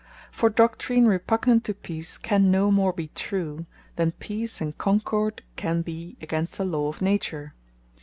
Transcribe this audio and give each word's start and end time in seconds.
For 0.31 0.49
Doctrine 0.49 1.05
Repugnant 1.05 1.63
to 1.65 1.75
Peace, 1.75 2.17
can 2.17 2.49
no 2.49 2.71
more 2.71 2.91
be 2.91 3.09
True, 3.13 3.67
than 3.97 4.13
Peace 4.13 4.59
and 4.59 4.75
Concord 4.75 5.43
can 5.55 5.83
be 5.83 6.17
against 6.19 6.57
the 6.57 6.65
Law 6.65 6.87
of 6.87 7.03
Nature. 7.03 7.53